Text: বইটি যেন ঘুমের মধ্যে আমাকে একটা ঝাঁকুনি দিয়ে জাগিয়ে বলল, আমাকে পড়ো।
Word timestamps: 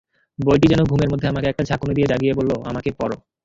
বইটি 0.39 0.65
যেন 0.67 0.81
ঘুমের 0.83 1.09
মধ্যে 1.09 1.27
আমাকে 1.27 1.47
একটা 1.49 1.63
ঝাঁকুনি 1.63 1.93
দিয়ে 1.95 2.09
জাগিয়ে 2.11 2.37
বলল, 2.39 2.51
আমাকে 2.63 2.89
পড়ো। 2.99 3.15